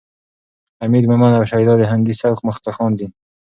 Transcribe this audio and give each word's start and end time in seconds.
حمید 0.81 1.05
مومند 1.09 1.35
او 1.39 1.45
شیدا 1.51 1.73
د 1.77 1.83
هندي 1.91 2.13
سبک 2.21 2.39
مخکښان 2.47 2.91
دي. 2.99 3.07